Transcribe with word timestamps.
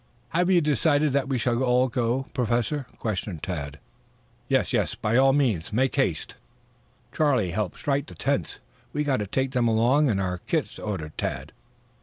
Have 0.29 0.49
you 0.49 0.61
decided 0.61 1.13
that 1.13 1.29
we 1.29 1.37
shall 1.37 1.61
all 1.61 1.87
go, 1.87 2.25
Professor?" 2.33 2.87
questioned 2.97 3.43
Tad. 3.43 3.77
"Yes, 4.47 4.73
yes, 4.73 4.95
by 4.95 5.15
all 5.15 5.31
means. 5.31 5.71
Make 5.71 5.95
haste!" 5.95 6.37
"Charlie, 7.13 7.51
help 7.51 7.77
strike 7.77 8.07
the 8.07 8.15
tents. 8.15 8.57
We've 8.93 9.05
got 9.05 9.17
to 9.17 9.27
take 9.27 9.51
them 9.51 9.67
along 9.67 10.09
and 10.09 10.19
our 10.19 10.39
kits," 10.39 10.79
ordered 10.79 11.15
Tad. 11.19 11.51